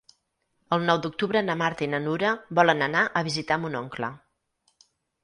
El 0.77 0.85
nou 0.85 1.01
d'octubre 1.01 1.43
na 1.49 1.55
Marta 1.59 1.85
i 1.87 1.89
na 1.95 1.99
Nura 2.05 2.31
volen 2.61 2.81
anar 2.87 3.05
a 3.21 3.23
visitar 3.29 3.59
mon 3.67 3.79
oncle. 3.81 4.11